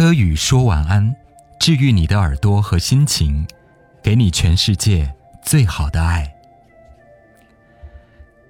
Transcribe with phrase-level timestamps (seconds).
[0.00, 1.14] 柯宇说晚安，
[1.58, 3.46] 治愈你的耳朵和心情，
[4.02, 6.34] 给你全世界最好的爱。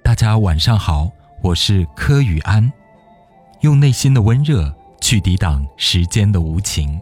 [0.01, 1.11] 大家晚上好，
[1.41, 2.71] 我是柯宇安，
[3.59, 7.01] 用内心的温热去抵挡时间的无情。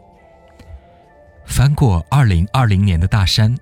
[1.45, 3.55] 翻过二零二零年的大山，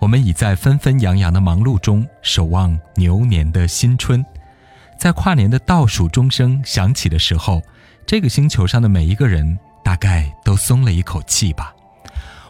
[0.00, 4.26] 我们已在纷纷扬扬的忙碌中守望牛年的新春。
[4.98, 7.62] 在跨年的倒数钟声响起的时候，
[8.04, 9.56] 这个星球上的每一个人
[9.92, 11.74] 大概都松了一口气吧。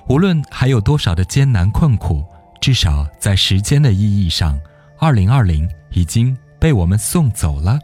[0.06, 2.24] 无论还有多少的艰难困苦，
[2.60, 4.60] 至少在时间的意义上，
[4.96, 7.80] 二零二零已经被我们送走了。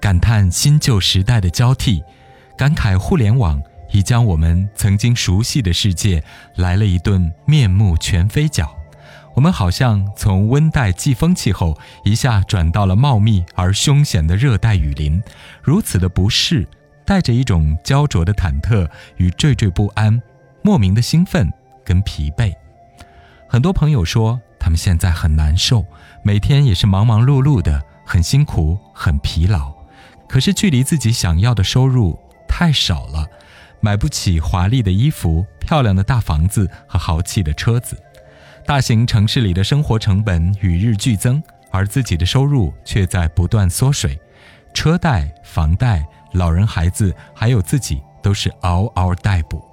[0.00, 2.04] 感叹新旧时代的交替，
[2.56, 3.60] 感慨互联网。
[3.90, 6.22] 已将我们曾经熟悉的世界
[6.56, 8.76] 来了一顿面目全非脚，
[9.34, 15.20] 我们好像从温带季风气候一下转到了茂密而凶险的热带雨林，
[15.60, 16.68] 如此的不适，
[17.04, 20.20] 带着一种焦灼的忐忑与惴惴不安，
[20.62, 21.52] 莫名的兴奋
[21.84, 22.52] 跟疲惫。
[23.48, 25.84] 很多朋友说他们现在很难受，
[26.22, 29.72] 每天也是忙忙碌碌的，很辛苦，很疲劳，
[30.28, 33.26] 可是距离自己想要的收入太少了。
[33.80, 38.02] 买不起华丽的衣服、漂亮的大房子和豪气的车子，
[38.64, 44.18] 大型城市里的生活成本与日俱增，而自己的收入却在不断缩水。
[44.72, 46.02] 车贷、房贷、
[46.34, 49.64] 老人、孩子，还有自己，都是嗷嗷待哺。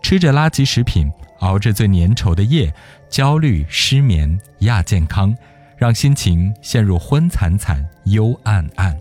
[0.00, 1.10] 吃着垃圾食品，
[1.40, 2.72] 熬着最粘稠的夜，
[3.08, 5.34] 焦虑、失眠、亚健康，
[5.76, 8.96] 让心情陷入昏惨惨、幽暗暗。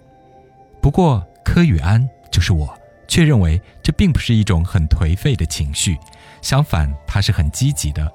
[0.82, 2.76] 不过，柯宇安就是我。
[3.06, 5.96] 却认为这并不是一种很颓废的情绪，
[6.42, 8.12] 相反，他是很积极的。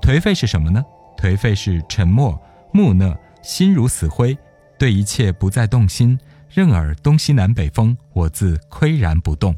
[0.00, 0.84] 颓废是什么呢？
[1.16, 2.38] 颓废是沉默、
[2.70, 4.36] 木讷、心如死灰，
[4.78, 6.16] 对一切不再动心，
[6.48, 9.54] 任尔东西南北风，我自岿然不动。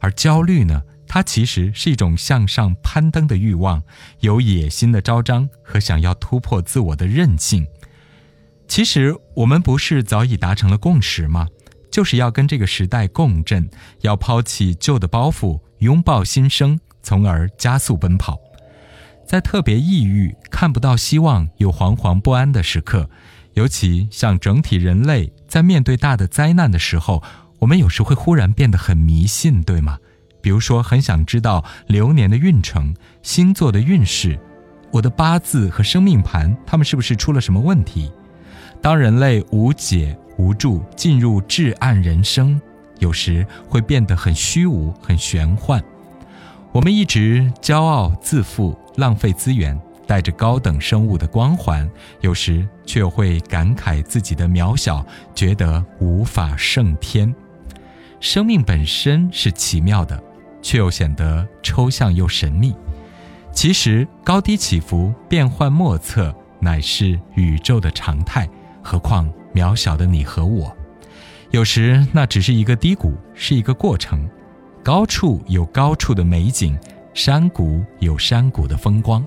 [0.00, 0.82] 而焦虑呢？
[1.12, 3.82] 它其实是一种向上攀登的欲望，
[4.20, 7.66] 有野心的昭彰和想要突破自我的韧性。
[8.68, 11.48] 其实，我们不是早已达成了共识吗？
[11.90, 13.68] 就是要跟这个时代共振，
[14.02, 18.38] 要抛弃旧的包袱，拥抱新生，从而加速奔跑。
[19.26, 23.10] 在特别抑郁、看不到希望又惶惶不安的时刻，
[23.54, 27.22] 尤其像整体人类在面对大的灾难的时候，
[27.58, 29.98] 我们有时会忽然变得很迷信，对吗？
[30.40, 34.38] 比如说，很想知道流年的运程、星座的运势，
[34.90, 38.10] 我的八字和生命盘，他们是不是出了什么问题？
[38.80, 40.16] 当人类无解。
[40.38, 42.58] 无助进入至暗人生，
[42.98, 45.84] 有时会变得很虚无、很玄幻。
[46.72, 49.78] 我们一直骄傲自负、浪费资源，
[50.10, 51.88] 带着高等生物的光环，
[52.20, 55.06] 有时却会感慨自己的渺小，
[55.36, 57.32] 觉得无法胜天。
[58.18, 60.20] 生命本身是奇妙的，
[60.60, 62.74] 却又显得抽象又神秘。
[63.52, 68.50] 其实高低起伏、变幻莫测，乃是宇宙的常态。
[68.82, 69.32] 何况。
[69.52, 70.72] 渺小的你和我，
[71.50, 74.30] 有时那只是一个低谷，是一个过程。
[74.80, 76.78] 高处有高处的美景，
[77.14, 79.26] 山谷有山谷的风光。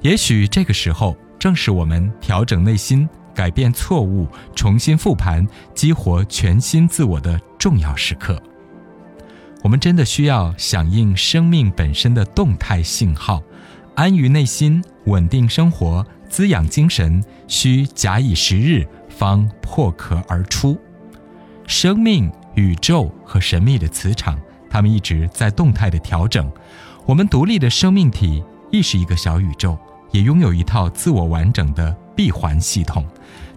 [0.00, 8.40] 也许这个时候，正是我们调整内心、改变错误、重新复盘、激活全新自我的重要时刻。
[9.62, 13.42] 我们真的需要响应生命本身的动态信号，
[13.94, 18.86] 安于内心，稳定生活，滋养精神，需假以时日。
[19.08, 20.78] 方破壳而出，
[21.66, 26.52] 生命、宇宙和神秘的磁场，它们一直在动态的调整。
[27.06, 29.78] 我们独立的生命体亦是一个小宇宙，
[30.10, 33.04] 也拥有一套自我完整的闭环系统。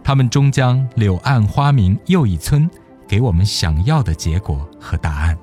[0.03, 2.69] 它们终将柳暗花明又一村，
[3.07, 5.37] 给我们想要的结果和答案。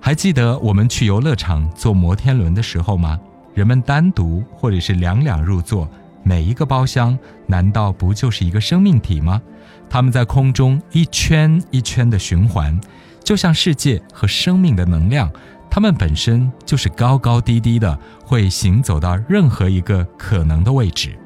[0.00, 3.18] 还记得我们去游乐场坐摩天轮的时候吗？
[3.54, 5.88] 人们单独或者是两两入座。
[6.24, 7.18] 每一个包厢
[7.48, 9.42] 难道不就是一个生命体吗？
[9.90, 12.80] 它们在空中一圈一圈的循环，
[13.24, 15.30] 就像世界和生命的能量，
[15.74, 21.18] 它们本身就是高高低低的，会行走到任何一个可能的位置。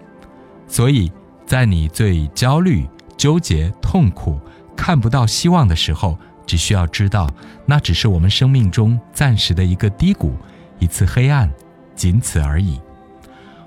[0.69, 1.11] 所以，
[1.45, 4.39] 在你最焦虑、纠结、痛苦、
[4.77, 6.17] 看不到希望的时候，
[6.47, 7.29] 只需要知道，
[7.67, 10.37] 那只是我们生命中暂时的一个低谷，
[10.79, 11.53] 一次黑暗，
[11.97, 12.81] 仅此而已。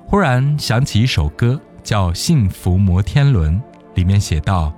[0.06, 3.54] 忽然想起一首歌，叫《幸福摩天轮》，
[3.96, 4.74] 里面写道：“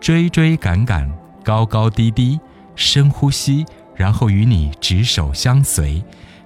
[0.00, 1.12] 追追赶赶，
[1.42, 2.38] 高高低低，
[2.76, 3.66] 深呼吸，
[4.00, 6.02] 然后与你执手相随，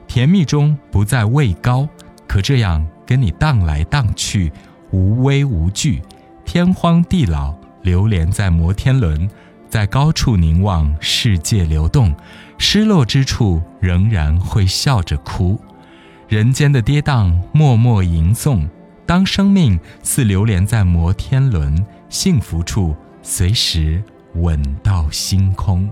[0.08, 1.88] 甜蜜中不再畏高，
[2.26, 4.50] 可这样跟你荡来荡去，
[4.90, 6.02] 无畏无惧，
[6.44, 9.30] 天荒地老，流连在摩天轮，
[9.68, 12.12] 在高处凝望世界流动，
[12.58, 15.56] 失落之处仍然会笑着哭。
[16.26, 18.68] 人间的跌宕，默默吟诵。
[19.06, 24.02] 当生命似流连在摩天轮，幸福处随时
[24.34, 25.88] 吻到星空。